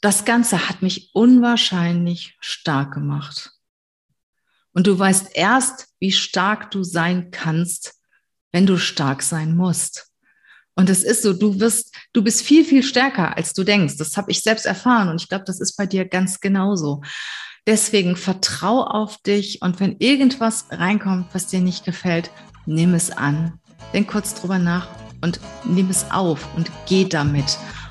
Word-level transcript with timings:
das 0.00 0.24
Ganze 0.24 0.68
hat 0.68 0.82
mich 0.82 1.10
unwahrscheinlich 1.14 2.36
stark 2.40 2.94
gemacht. 2.94 3.52
Und 4.72 4.86
du 4.86 4.98
weißt 4.98 5.30
erst, 5.34 5.88
wie 5.98 6.12
stark 6.12 6.70
du 6.70 6.84
sein 6.84 7.30
kannst, 7.30 7.94
wenn 8.52 8.66
du 8.66 8.78
stark 8.78 9.22
sein 9.22 9.56
musst. 9.56 10.10
Und 10.74 10.88
es 10.88 11.02
ist 11.02 11.22
so, 11.22 11.32
du 11.32 11.60
wirst, 11.60 11.94
du 12.12 12.22
bist 12.22 12.42
viel, 12.42 12.64
viel 12.64 12.82
stärker, 12.82 13.36
als 13.36 13.52
du 13.52 13.64
denkst. 13.64 13.96
Das 13.98 14.16
habe 14.16 14.30
ich 14.30 14.40
selbst 14.40 14.64
erfahren 14.64 15.08
und 15.08 15.20
ich 15.20 15.28
glaube, 15.28 15.44
das 15.44 15.60
ist 15.60 15.76
bei 15.76 15.86
dir 15.86 16.06
ganz 16.06 16.40
genauso. 16.40 17.02
Deswegen 17.66 18.16
vertrau 18.16 18.84
auf 18.84 19.18
dich 19.18 19.60
und 19.60 19.80
wenn 19.80 19.96
irgendwas 19.98 20.66
reinkommt, 20.70 21.26
was 21.34 21.48
dir 21.48 21.60
nicht 21.60 21.84
gefällt, 21.84 22.30
nimm 22.64 22.94
es 22.94 23.10
an. 23.10 23.58
Denk 23.92 24.10
kurz 24.10 24.34
drüber 24.34 24.58
nach 24.58 24.88
und 25.20 25.40
nimm 25.64 25.90
es 25.90 26.10
auf 26.10 26.46
und 26.56 26.70
geh 26.86 27.04
damit 27.04 27.58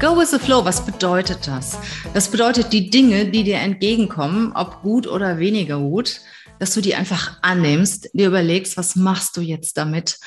Go 0.00 0.16
with 0.16 0.30
the 0.30 0.38
flow, 0.38 0.64
was 0.64 0.84
bedeutet 0.84 1.46
das? 1.46 1.78
Das 2.14 2.28
bedeutet 2.28 2.72
die 2.72 2.90
Dinge, 2.90 3.30
die 3.30 3.44
dir 3.44 3.58
entgegenkommen, 3.58 4.52
ob 4.54 4.82
gut 4.82 5.06
oder 5.06 5.38
weniger 5.38 5.78
gut, 5.78 6.20
dass 6.58 6.74
du 6.74 6.80
die 6.80 6.94
einfach 6.94 7.38
annimmst, 7.42 8.10
dir 8.12 8.28
überlegst, 8.28 8.76
was 8.76 8.96
machst 8.96 9.36
du 9.36 9.40
jetzt 9.40 9.76
damit 9.76 10.18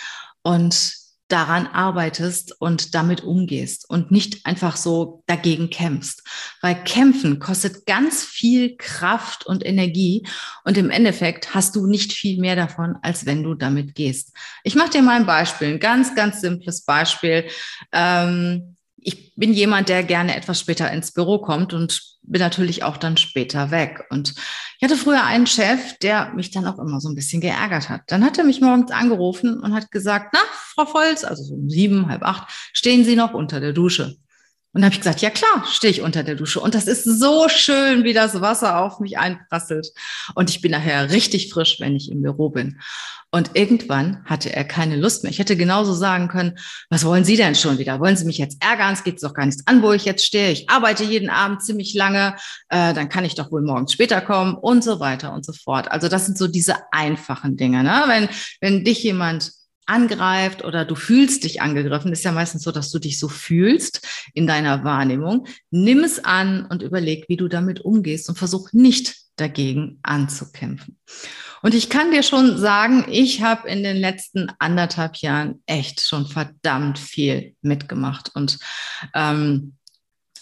und 0.43 1.05
daran 1.27 1.65
arbeitest 1.65 2.61
und 2.61 2.93
damit 2.93 3.23
umgehst 3.23 3.89
und 3.89 4.11
nicht 4.11 4.45
einfach 4.45 4.77
so 4.77 5.23
dagegen 5.25 5.69
kämpfst. 5.71 6.23
Weil 6.61 6.75
kämpfen 6.83 7.39
kostet 7.39 7.87
ganz 7.87 8.23
viel 8.23 8.77
Kraft 8.77 9.45
und 9.45 9.65
Energie 9.65 10.27
und 10.63 10.77
im 10.77 10.91
Endeffekt 10.91 11.55
hast 11.55 11.75
du 11.75 11.87
nicht 11.87 12.13
viel 12.13 12.39
mehr 12.39 12.55
davon, 12.55 12.97
als 13.01 13.25
wenn 13.25 13.41
du 13.41 13.55
damit 13.55 13.95
gehst. 13.95 14.33
Ich 14.63 14.75
mache 14.75 14.91
dir 14.91 15.01
mal 15.01 15.19
ein 15.19 15.25
Beispiel, 15.25 15.69
ein 15.69 15.79
ganz, 15.79 16.13
ganz 16.15 16.41
simples 16.41 16.85
Beispiel. 16.85 17.45
Ähm, 17.91 18.75
ich 19.05 19.33
bin 19.35 19.53
jemand, 19.53 19.87
der 19.87 20.03
gerne 20.03 20.35
etwas 20.35 20.59
später 20.59 20.91
ins 20.91 21.11
Büro 21.11 21.37
kommt 21.37 21.73
und 21.73 22.01
bin 22.23 22.41
natürlich 22.41 22.83
auch 22.83 22.97
dann 22.97 23.17
später 23.17 23.69
weg. 23.69 24.03
Und 24.09 24.31
ich 24.31 24.83
hatte 24.83 24.97
früher 24.97 25.23
einen 25.23 25.45
Chef, 25.45 25.97
der 25.99 26.33
mich 26.33 26.49
dann 26.49 26.65
auch 26.65 26.79
immer 26.79 26.99
so 26.99 27.09
ein 27.09 27.15
bisschen 27.15 27.39
geärgert 27.39 27.87
hat. 27.87 28.01
Dann 28.07 28.25
hat 28.25 28.39
er 28.39 28.43
mich 28.43 28.61
morgens 28.61 28.91
angerufen 28.91 29.59
und 29.59 29.75
hat 29.75 29.91
gesagt, 29.91 30.33
na, 30.33 30.39
Frau 30.73 30.85
Volz, 30.85 31.23
also 31.23 31.43
so 31.43 31.53
um 31.53 31.69
sieben, 31.69 32.09
halb 32.09 32.23
acht, 32.23 32.51
stehen 32.73 33.05
Sie 33.05 33.15
noch 33.15 33.35
unter 33.35 33.59
der 33.59 33.73
Dusche. 33.73 34.15
Und 34.75 34.83
habe 34.83 34.93
ich 34.93 34.99
gesagt, 34.99 35.21
ja 35.21 35.29
klar, 35.29 35.63
stehe 35.71 35.89
ich 35.89 36.01
unter 36.01 36.21
der 36.21 36.35
Dusche. 36.35 36.59
Und 36.59 36.75
das 36.75 36.85
ist 36.85 37.05
so 37.05 37.47
schön, 37.47 38.03
wie 38.03 38.11
das 38.11 38.41
Wasser 38.41 38.81
auf 38.81 38.99
mich 38.99 39.17
einprasselt. 39.17 39.87
Und 40.35 40.49
ich 40.49 40.59
bin 40.59 40.71
nachher 40.71 41.11
richtig 41.11 41.49
frisch, 41.49 41.79
wenn 41.79 41.95
ich 41.95 42.11
im 42.11 42.21
Büro 42.21 42.49
bin. 42.49 42.81
Und 43.31 43.51
irgendwann 43.53 44.21
hatte 44.25 44.53
er 44.53 44.65
keine 44.65 44.97
Lust 44.97 45.23
mehr. 45.23 45.31
Ich 45.31 45.39
hätte 45.39 45.55
genauso 45.55 45.93
sagen 45.93 46.27
können, 46.27 46.57
was 46.89 47.05
wollen 47.05 47.23
Sie 47.23 47.37
denn 47.37 47.55
schon 47.55 47.77
wieder? 47.77 48.01
Wollen 48.01 48.17
Sie 48.17 48.25
mich 48.25 48.37
jetzt 48.37 48.61
ärgern? 48.61 48.93
Es 48.93 49.05
geht 49.05 49.23
doch 49.23 49.33
gar 49.33 49.45
nichts 49.45 49.65
an, 49.65 49.81
wo 49.81 49.93
ich 49.93 50.03
jetzt 50.03 50.25
stehe. 50.25 50.51
Ich 50.51 50.69
arbeite 50.69 51.05
jeden 51.05 51.29
Abend 51.29 51.63
ziemlich 51.63 51.93
lange. 51.93 52.35
Äh, 52.67 52.93
dann 52.93 53.07
kann 53.07 53.23
ich 53.23 53.35
doch 53.35 53.53
wohl 53.53 53.61
morgens 53.61 53.93
später 53.93 54.19
kommen 54.19 54.55
und 54.55 54.83
so 54.83 54.99
weiter 54.99 55.31
und 55.31 55.45
so 55.45 55.53
fort. 55.53 55.89
Also 55.89 56.09
das 56.09 56.25
sind 56.25 56.37
so 56.37 56.47
diese 56.47 56.75
einfachen 56.91 57.55
Dinge. 57.55 57.81
Ne? 57.81 58.03
Wenn, 58.07 58.29
wenn 58.59 58.83
dich 58.83 59.03
jemand 59.03 59.53
angreift 59.85 60.63
oder 60.63 60.85
du 60.85 60.95
fühlst 60.95 61.43
dich 61.43 61.61
angegriffen, 61.61 62.11
ist 62.11 62.23
ja 62.23 62.31
meistens 62.31 62.63
so, 62.63 62.71
dass 62.71 62.91
du 62.91 62.99
dich 62.99 63.19
so 63.19 63.27
fühlst 63.27 64.07
in 64.33 64.47
deiner 64.47 64.83
Wahrnehmung. 64.83 65.47
Nimm 65.71 65.99
es 65.99 66.23
an 66.23 66.65
und 66.65 66.81
überleg, 66.81 67.25
wie 67.27 67.37
du 67.37 67.47
damit 67.47 67.81
umgehst 67.81 68.29
und 68.29 68.37
versuch 68.37 68.73
nicht 68.73 69.15
dagegen 69.35 69.99
anzukämpfen. 70.03 70.97
Und 71.61 71.73
ich 71.73 71.89
kann 71.89 72.11
dir 72.11 72.21
schon 72.21 72.57
sagen, 72.57 73.05
ich 73.09 73.41
habe 73.41 73.67
in 73.67 73.83
den 73.83 73.97
letzten 73.97 74.51
anderthalb 74.59 75.17
Jahren 75.17 75.63
echt 75.65 76.01
schon 76.01 76.27
verdammt 76.27 76.99
viel 76.99 77.55
mitgemacht. 77.61 78.31
Und 78.35 78.59
ähm, 79.13 79.75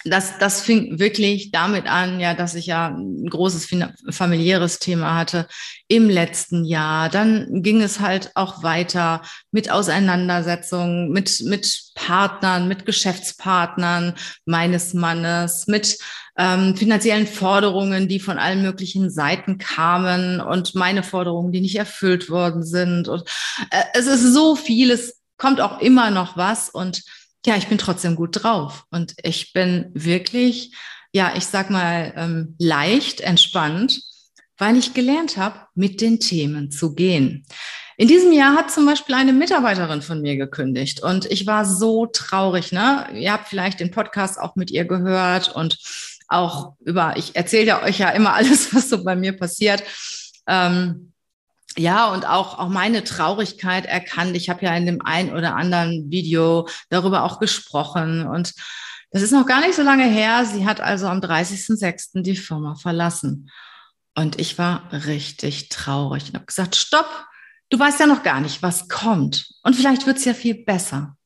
das, 0.05 0.37
das 0.37 0.61
fing 0.61 0.99
wirklich 0.99 1.51
damit 1.51 1.87
an, 1.87 2.19
ja, 2.19 2.33
dass 2.33 2.55
ich 2.55 2.67
ja 2.67 2.87
ein 2.89 3.27
großes 3.29 3.69
familiäres 4.09 4.79
Thema 4.79 5.15
hatte 5.15 5.47
im 5.87 6.09
letzten 6.09 6.65
Jahr. 6.65 7.09
Dann 7.09 7.61
ging 7.61 7.81
es 7.81 7.99
halt 7.99 8.31
auch 8.35 8.63
weiter 8.63 9.21
mit 9.51 9.71
Auseinandersetzungen, 9.71 11.11
mit, 11.11 11.41
mit 11.45 11.91
Partnern, 11.95 12.67
mit 12.67 12.85
Geschäftspartnern 12.85 14.15
meines 14.45 14.93
Mannes, 14.93 15.67
mit 15.67 15.97
ähm, 16.37 16.75
finanziellen 16.75 17.27
Forderungen, 17.27 18.07
die 18.07 18.19
von 18.19 18.39
allen 18.39 18.61
möglichen 18.61 19.09
Seiten 19.09 19.57
kamen 19.57 20.41
und 20.41 20.75
meine 20.75 21.03
Forderungen, 21.03 21.51
die 21.51 21.61
nicht 21.61 21.77
erfüllt 21.77 22.29
worden 22.29 22.63
sind. 22.63 23.07
Und 23.07 23.23
äh, 23.69 23.83
es 23.93 24.07
ist 24.07 24.33
so 24.33 24.55
vieles, 24.55 25.21
kommt 25.37 25.61
auch 25.61 25.79
immer 25.79 26.09
noch 26.09 26.35
was 26.35 26.69
und 26.69 27.03
ja, 27.45 27.57
ich 27.57 27.67
bin 27.67 27.77
trotzdem 27.77 28.15
gut 28.15 28.43
drauf 28.43 28.85
und 28.89 29.15
ich 29.21 29.53
bin 29.53 29.91
wirklich, 29.93 30.73
ja, 31.11 31.33
ich 31.35 31.45
sag 31.45 31.69
mal, 31.69 32.13
ähm, 32.15 32.55
leicht 32.57 33.21
entspannt, 33.21 34.01
weil 34.57 34.77
ich 34.77 34.93
gelernt 34.93 35.37
habe, 35.37 35.59
mit 35.75 36.01
den 36.01 36.19
Themen 36.19 36.71
zu 36.71 36.93
gehen. 36.93 37.45
In 37.97 38.07
diesem 38.07 38.31
Jahr 38.31 38.55
hat 38.55 38.71
zum 38.71 38.85
Beispiel 38.85 39.15
eine 39.15 39.33
Mitarbeiterin 39.33 40.01
von 40.01 40.21
mir 40.21 40.35
gekündigt 40.35 41.03
und 41.03 41.25
ich 41.25 41.45
war 41.45 41.65
so 41.65 42.07
traurig. 42.07 42.71
Ne? 42.71 43.07
Ihr 43.13 43.31
habt 43.31 43.47
vielleicht 43.47 43.79
den 43.79 43.91
Podcast 43.91 44.39
auch 44.39 44.55
mit 44.55 44.71
ihr 44.71 44.85
gehört 44.85 45.55
und 45.55 45.77
auch 46.27 46.73
über, 46.79 47.13
ich 47.17 47.35
erzähle 47.35 47.65
ja 47.65 47.83
euch 47.83 47.99
ja 47.99 48.09
immer 48.09 48.33
alles, 48.35 48.73
was 48.73 48.89
so 48.89 49.03
bei 49.03 49.15
mir 49.15 49.33
passiert. 49.33 49.83
Ähm, 50.47 51.12
ja, 51.77 52.11
und 52.11 52.27
auch, 52.27 52.59
auch 52.59 52.69
meine 52.69 53.03
Traurigkeit 53.03 53.85
erkannt. 53.85 54.35
Ich 54.35 54.49
habe 54.49 54.65
ja 54.65 54.75
in 54.75 54.85
dem 54.85 55.01
ein 55.01 55.33
oder 55.33 55.55
anderen 55.55 56.09
Video 56.11 56.67
darüber 56.89 57.23
auch 57.23 57.39
gesprochen. 57.39 58.27
Und 58.27 58.53
das 59.11 59.21
ist 59.21 59.31
noch 59.31 59.45
gar 59.45 59.61
nicht 59.61 59.75
so 59.75 59.83
lange 59.83 60.05
her. 60.05 60.45
Sie 60.45 60.65
hat 60.65 60.81
also 60.81 61.07
am 61.07 61.19
30.06. 61.19 62.21
die 62.21 62.35
Firma 62.35 62.75
verlassen. 62.75 63.49
Und 64.15 64.39
ich 64.39 64.57
war 64.57 64.91
richtig 64.91 65.69
traurig 65.69 66.29
und 66.29 66.35
habe 66.35 66.45
gesagt, 66.45 66.75
stopp, 66.75 67.07
du 67.69 67.79
weißt 67.79 67.99
ja 67.99 68.07
noch 68.07 68.23
gar 68.23 68.41
nicht, 68.41 68.61
was 68.61 68.87
kommt. 68.87 69.49
Und 69.63 69.75
vielleicht 69.75 70.05
wird 70.05 70.17
es 70.17 70.25
ja 70.25 70.33
viel 70.33 70.63
besser. 70.63 71.17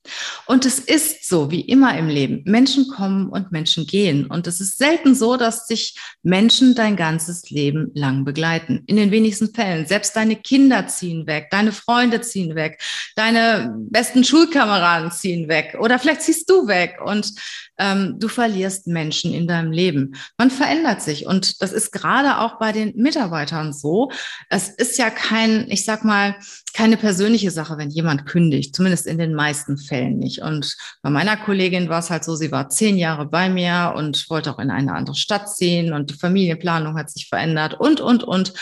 Und 0.46 0.66
es 0.66 0.78
ist 0.78 1.28
so, 1.28 1.50
wie 1.50 1.60
immer 1.60 1.96
im 1.96 2.08
Leben. 2.08 2.42
Menschen 2.44 2.88
kommen 2.88 3.28
und 3.28 3.52
Menschen 3.52 3.86
gehen. 3.86 4.26
Und 4.26 4.46
es 4.46 4.60
ist 4.60 4.78
selten 4.78 5.14
so, 5.14 5.36
dass 5.36 5.66
sich 5.66 5.96
Menschen 6.22 6.74
dein 6.74 6.96
ganzes 6.96 7.50
Leben 7.50 7.90
lang 7.94 8.24
begleiten. 8.24 8.82
In 8.86 8.96
den 8.96 9.10
wenigsten 9.10 9.54
Fällen. 9.54 9.86
Selbst 9.86 10.16
deine 10.16 10.36
Kinder 10.36 10.86
ziehen 10.86 11.26
weg, 11.26 11.48
deine 11.50 11.72
Freunde 11.72 12.20
ziehen 12.20 12.54
weg, 12.54 12.80
deine 13.16 13.74
besten 13.90 14.24
Schulkameraden 14.24 15.10
ziehen 15.10 15.48
weg 15.48 15.76
oder 15.80 15.98
vielleicht 15.98 16.22
ziehst 16.22 16.48
du 16.48 16.66
weg 16.66 16.98
und 17.04 17.32
ähm, 17.78 18.16
du 18.18 18.28
verlierst 18.28 18.86
Menschen 18.86 19.32
in 19.32 19.46
deinem 19.46 19.72
Leben. 19.72 20.14
Man 20.36 20.50
verändert 20.50 21.02
sich 21.02 21.26
und 21.26 21.62
das 21.62 21.72
ist 21.72 21.92
gerade 21.92 22.38
auch 22.38 22.58
bei 22.58 22.72
den 22.72 22.94
Mitarbeitern 22.96 23.72
so. 23.72 24.10
Es 24.50 24.68
ist 24.68 24.98
ja 24.98 25.10
kein, 25.10 25.70
ich 25.70 25.84
sag 25.84 26.04
mal, 26.04 26.36
keine 26.72 26.96
persönliche 26.96 27.50
Sache, 27.50 27.78
wenn 27.78 27.90
jemand 27.90 28.26
kündigt, 28.26 28.74
zumindest 28.74 29.06
in 29.06 29.18
den 29.18 29.34
meisten 29.34 29.78
Fällen 29.78 30.18
nicht. 30.18 30.42
Und 30.42 30.76
bei 31.02 31.10
meiner 31.10 31.36
Kollegin 31.36 31.88
war 31.88 32.00
es 32.00 32.10
halt 32.10 32.24
so, 32.24 32.36
sie 32.36 32.52
war 32.52 32.68
zehn 32.68 32.96
Jahre 32.96 33.26
bei 33.26 33.48
mir 33.48 33.94
und 33.96 34.28
wollte 34.30 34.50
auch 34.50 34.58
in 34.58 34.70
eine 34.70 34.94
andere 34.94 35.16
Stadt 35.16 35.48
ziehen 35.54 35.92
und 35.92 36.10
die 36.10 36.14
Familienplanung 36.14 36.96
hat 36.96 37.10
sich 37.10 37.28
verändert 37.28 37.74
und, 37.74 38.00
und, 38.00 38.24
und. 38.24 38.54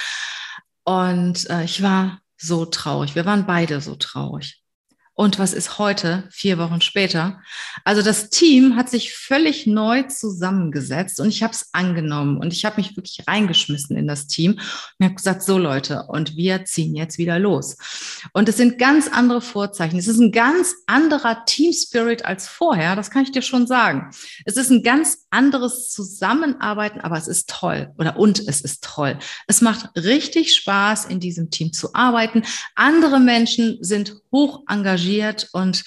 Und 0.85 1.51
äh, 1.51 1.65
ich 1.65 1.83
war 1.83 2.21
so 2.37 2.65
traurig. 2.67 3.15
Wir 3.15 3.27
waren 3.27 3.47
beide 3.47 3.81
so 3.81 3.97
traurig. 3.97 4.63
Und 5.19 5.39
was 5.39 5.55
ist 5.55 5.79
heute, 5.79 6.25
vier 6.31 6.59
Wochen 6.59 6.83
später? 6.83 7.41
Also 7.85 8.03
das 8.03 8.29
Team 8.29 8.77
hat 8.77 8.91
sich 8.91 9.15
völlig 9.15 9.67
neu 9.67 10.03
zusammengesetzt 10.03 11.21
und 11.21 11.29
ich 11.29 11.43
habe 11.43 11.55
es 11.55 11.71
angenommen 11.73 12.37
und 12.37 12.53
ich 12.53 12.67
habe 12.67 12.77
mich 12.77 12.99
wirklich 12.99 13.27
reingeschmissen 13.27 13.97
in 13.97 14.07
das 14.07 14.27
Team 14.27 14.61
und 14.99 15.05
habe 15.07 15.15
gesagt, 15.15 15.43
so 15.43 15.57
Leute, 15.57 16.05
und 16.09 16.37
wir 16.37 16.67
ziehen 16.67 16.95
jetzt 16.95 17.17
wieder 17.17 17.39
los. 17.39 17.79
Und 18.35 18.51
es 18.51 18.59
sind 18.59 18.79
ganz 18.79 19.09
andere 19.09 19.41
Vorzeichen. 19.41 19.99
Es 19.99 20.07
ist 20.07 20.19
ein 20.19 20.33
ganz 20.33 20.75
anderer 20.87 21.47
Team 21.47 21.73
Spirit 21.73 22.27
als 22.27 22.47
vorher, 22.47 22.95
das 22.95 23.11
kann 23.11 23.23
ich 23.23 23.33
dir 23.33 23.41
schon 23.43 23.67
sagen. 23.67 24.11
Es 24.45 24.59
ist 24.59 24.71
ein 24.71 24.83
ganz 24.83 25.25
anderes 25.31 25.89
Zusammenarbeiten, 25.93 27.01
aber 27.01 27.17
es 27.17 27.27
ist 27.27 27.49
toll 27.49 27.91
oder 27.97 28.19
und 28.19 28.47
es 28.47 28.61
ist 28.61 28.85
toll. 28.85 29.19
Es 29.47 29.63
macht 29.63 29.97
richtig 29.97 30.55
Spaß, 30.55 31.07
in 31.07 31.21
diesem 31.21 31.51
Team 31.51 31.73
zu 31.73 31.95
arbeiten. 31.95 32.43
Andere 32.75 33.19
Menschen 33.19 33.79
sind 33.81 34.15
hoch 34.31 34.63
engagiert 34.69 35.06
engagiert 35.07 35.49
und 35.53 35.85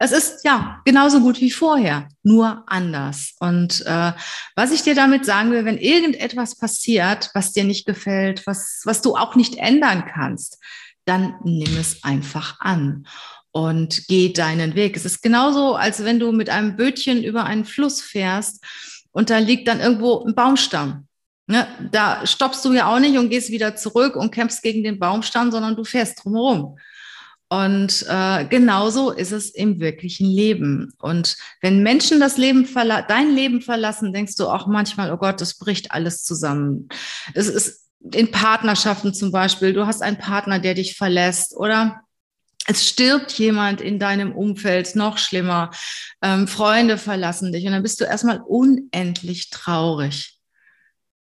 Es 0.00 0.12
ist 0.12 0.44
ja 0.44 0.80
genauso 0.84 1.20
gut 1.20 1.40
wie 1.40 1.50
vorher, 1.50 2.08
nur 2.22 2.62
anders. 2.68 3.34
Und 3.40 3.84
äh, 3.84 4.12
was 4.54 4.70
ich 4.70 4.82
dir 4.82 4.94
damit 4.94 5.24
sagen 5.24 5.50
will, 5.50 5.64
wenn 5.64 5.76
irgendetwas 5.78 6.56
passiert, 6.56 7.30
was 7.34 7.52
dir 7.52 7.64
nicht 7.64 7.84
gefällt, 7.84 8.46
was, 8.46 8.82
was 8.84 9.02
du 9.02 9.16
auch 9.16 9.34
nicht 9.34 9.56
ändern 9.56 10.04
kannst, 10.06 10.58
dann 11.04 11.34
nimm 11.42 11.76
es 11.76 12.04
einfach 12.04 12.60
an 12.60 13.08
und 13.50 14.06
geh 14.06 14.32
deinen 14.32 14.76
Weg. 14.76 14.96
Es 14.96 15.04
ist 15.04 15.20
genauso, 15.20 15.74
als 15.74 16.04
wenn 16.04 16.20
du 16.20 16.30
mit 16.30 16.48
einem 16.48 16.76
Bötchen 16.76 17.24
über 17.24 17.44
einen 17.44 17.64
Fluss 17.64 18.00
fährst 18.00 18.64
und 19.10 19.30
da 19.30 19.38
liegt 19.38 19.66
dann 19.66 19.80
irgendwo 19.80 20.24
ein 20.24 20.36
Baumstamm. 20.36 21.08
Ne, 21.50 21.66
da 21.90 22.24
stoppst 22.26 22.64
du 22.64 22.72
ja 22.74 22.94
auch 22.94 23.00
nicht 23.00 23.16
und 23.16 23.30
gehst 23.30 23.50
wieder 23.50 23.74
zurück 23.74 24.14
und 24.16 24.30
kämpfst 24.30 24.62
gegen 24.62 24.84
den 24.84 24.98
Baumstamm, 24.98 25.50
sondern 25.50 25.74
du 25.74 25.82
fährst 25.82 26.22
drumherum. 26.22 26.78
Und 27.50 28.04
äh, 28.08 28.44
genauso 28.44 29.10
ist 29.10 29.32
es 29.32 29.50
im 29.50 29.80
wirklichen 29.80 30.26
Leben. 30.26 30.92
Und 30.98 31.36
wenn 31.62 31.82
Menschen 31.82 32.20
das 32.20 32.36
Leben 32.36 32.68
dein 32.74 33.34
Leben 33.34 33.62
verlassen, 33.62 34.12
denkst 34.12 34.36
du 34.36 34.48
auch 34.48 34.66
manchmal, 34.66 35.12
oh 35.12 35.16
Gott, 35.16 35.40
das 35.40 35.54
bricht 35.54 35.90
alles 35.92 36.24
zusammen. 36.24 36.88
Es 37.32 37.48
ist 37.48 37.86
in 38.12 38.30
Partnerschaften 38.30 39.14
zum 39.14 39.32
Beispiel, 39.32 39.72
du 39.72 39.86
hast 39.86 40.02
einen 40.02 40.18
Partner, 40.18 40.58
der 40.58 40.74
dich 40.74 40.96
verlässt 40.96 41.56
oder 41.56 42.02
es 42.66 42.86
stirbt 42.86 43.32
jemand 43.32 43.80
in 43.80 43.98
deinem 43.98 44.32
Umfeld, 44.32 44.94
noch 44.94 45.16
schlimmer, 45.16 45.70
ähm, 46.20 46.46
Freunde 46.46 46.98
verlassen 46.98 47.50
dich 47.50 47.64
und 47.64 47.72
dann 47.72 47.82
bist 47.82 47.98
du 47.98 48.04
erstmal 48.04 48.42
unendlich 48.46 49.48
traurig. 49.48 50.37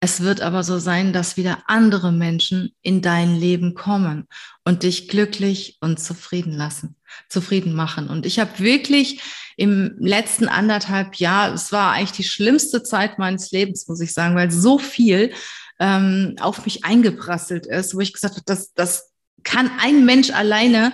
Es 0.03 0.19
wird 0.19 0.41
aber 0.41 0.63
so 0.63 0.79
sein, 0.79 1.13
dass 1.13 1.37
wieder 1.37 1.63
andere 1.67 2.11
Menschen 2.11 2.75
in 2.81 3.01
dein 3.01 3.37
Leben 3.37 3.73
kommen 3.73 4.27
und 4.65 4.83
dich 4.83 5.07
glücklich 5.07 5.77
und 5.79 5.97
zufrieden 5.97 6.51
lassen, 6.51 6.97
zufrieden 7.29 7.73
machen. 7.73 8.09
Und 8.09 8.25
ich 8.25 8.37
habe 8.37 8.59
wirklich 8.59 9.21
im 9.55 9.95
letzten 9.99 10.49
anderthalb 10.49 11.15
Jahr, 11.15 11.53
es 11.53 11.71
war 11.71 11.93
eigentlich 11.93 12.11
die 12.11 12.25
schlimmste 12.25 12.83
Zeit 12.83 13.17
meines 13.17 13.51
Lebens, 13.51 13.87
muss 13.87 14.01
ich 14.01 14.13
sagen, 14.13 14.35
weil 14.35 14.51
so 14.51 14.77
viel 14.77 15.31
ähm, 15.79 16.35
auf 16.41 16.65
mich 16.65 16.83
eingeprasselt 16.83 17.65
ist, 17.65 17.95
wo 17.95 18.01
ich 18.01 18.11
gesagt 18.11 18.33
habe, 18.33 18.45
das, 18.45 18.73
das 18.73 19.13
kann 19.43 19.71
ein 19.79 20.03
Mensch 20.03 20.31
alleine 20.31 20.91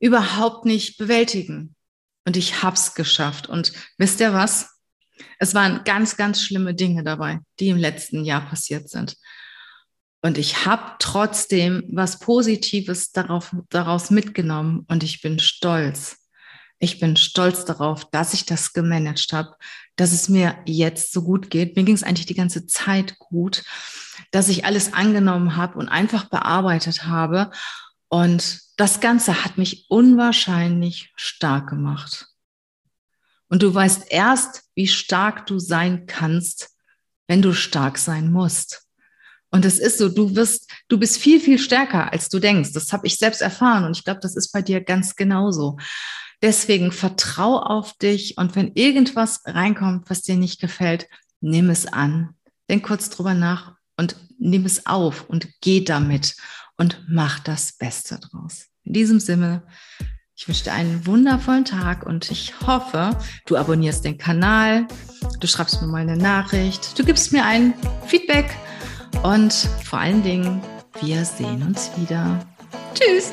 überhaupt 0.00 0.64
nicht 0.64 0.96
bewältigen. 0.96 1.74
Und 2.24 2.38
ich 2.38 2.62
hab's 2.62 2.94
geschafft. 2.94 3.50
Und 3.50 3.74
wisst 3.98 4.18
ihr 4.20 4.32
was? 4.32 4.75
Es 5.38 5.54
waren 5.54 5.82
ganz, 5.84 6.16
ganz 6.16 6.42
schlimme 6.42 6.74
Dinge 6.74 7.02
dabei, 7.04 7.40
die 7.60 7.68
im 7.68 7.76
letzten 7.76 8.24
Jahr 8.24 8.42
passiert 8.42 8.88
sind. 8.88 9.16
Und 10.22 10.38
ich 10.38 10.66
habe 10.66 10.96
trotzdem 10.98 11.84
was 11.92 12.18
Positives 12.18 13.12
darauf, 13.12 13.54
daraus 13.68 14.10
mitgenommen 14.10 14.84
und 14.88 15.04
ich 15.04 15.22
bin 15.22 15.38
stolz. 15.38 16.16
Ich 16.78 17.00
bin 17.00 17.16
stolz 17.16 17.64
darauf, 17.64 18.10
dass 18.10 18.34
ich 18.34 18.44
das 18.44 18.72
gemanagt 18.72 19.32
habe, 19.32 19.54
dass 19.96 20.12
es 20.12 20.28
mir 20.28 20.58
jetzt 20.66 21.12
so 21.12 21.22
gut 21.22 21.48
geht. 21.48 21.76
Mir 21.76 21.84
ging 21.84 21.94
es 21.94 22.02
eigentlich 22.02 22.26
die 22.26 22.34
ganze 22.34 22.66
Zeit 22.66 23.18
gut, 23.18 23.64
dass 24.30 24.48
ich 24.48 24.64
alles 24.64 24.92
angenommen 24.92 25.56
habe 25.56 25.78
und 25.78 25.88
einfach 25.88 26.24
bearbeitet 26.24 27.04
habe. 27.04 27.50
Und 28.08 28.60
das 28.76 29.00
Ganze 29.00 29.44
hat 29.44 29.56
mich 29.58 29.86
unwahrscheinlich 29.88 31.12
stark 31.16 31.68
gemacht. 31.68 32.26
Und 33.48 33.62
du 33.62 33.72
weißt 33.72 34.10
erst, 34.10 34.64
wie 34.74 34.88
stark 34.88 35.46
du 35.46 35.58
sein 35.58 36.06
kannst, 36.06 36.70
wenn 37.28 37.42
du 37.42 37.52
stark 37.52 37.98
sein 37.98 38.30
musst. 38.32 38.86
Und 39.50 39.64
es 39.64 39.78
ist 39.78 39.98
so, 39.98 40.08
du 40.08 40.34
wirst, 40.34 40.70
du 40.88 40.98
bist 40.98 41.18
viel, 41.18 41.40
viel 41.40 41.58
stärker, 41.58 42.12
als 42.12 42.28
du 42.28 42.38
denkst. 42.38 42.72
Das 42.72 42.92
habe 42.92 43.06
ich 43.06 43.16
selbst 43.16 43.40
erfahren 43.40 43.84
und 43.84 43.96
ich 43.96 44.04
glaube, 44.04 44.20
das 44.20 44.36
ist 44.36 44.52
bei 44.52 44.62
dir 44.62 44.80
ganz 44.80 45.14
genauso. 45.14 45.78
Deswegen 46.42 46.92
vertrau 46.92 47.60
auf 47.60 47.94
dich 47.94 48.36
und 48.36 48.56
wenn 48.56 48.72
irgendwas 48.74 49.40
reinkommt, 49.46 50.10
was 50.10 50.22
dir 50.22 50.36
nicht 50.36 50.60
gefällt, 50.60 51.08
nimm 51.40 51.70
es 51.70 51.86
an. 51.86 52.34
Denk 52.68 52.84
kurz 52.86 53.08
drüber 53.08 53.34
nach 53.34 53.76
und 53.96 54.16
nimm 54.38 54.66
es 54.66 54.86
auf 54.86 55.28
und 55.28 55.48
geh 55.60 55.82
damit 55.82 56.36
und 56.76 57.02
mach 57.08 57.38
das 57.38 57.72
Beste 57.72 58.18
draus. 58.18 58.66
In 58.84 58.92
diesem 58.92 59.20
Sinne, 59.20 59.62
ich 60.36 60.46
wünsche 60.46 60.64
dir 60.64 60.74
einen 60.74 61.06
wundervollen 61.06 61.64
Tag 61.64 62.04
und 62.04 62.30
ich 62.30 62.60
hoffe, 62.66 63.16
du 63.46 63.56
abonnierst 63.56 64.04
den 64.04 64.18
Kanal, 64.18 64.86
du 65.40 65.46
schreibst 65.46 65.80
mir 65.80 65.88
mal 65.88 66.02
eine 66.02 66.16
Nachricht, 66.16 66.98
du 66.98 67.04
gibst 67.04 67.32
mir 67.32 67.44
ein 67.44 67.72
Feedback 68.06 68.54
und 69.22 69.52
vor 69.52 69.98
allen 69.98 70.22
Dingen, 70.22 70.62
wir 71.00 71.24
sehen 71.24 71.62
uns 71.62 71.90
wieder. 71.96 72.38
Tschüss! 72.94 73.32